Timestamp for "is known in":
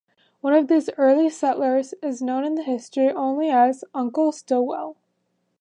2.01-2.57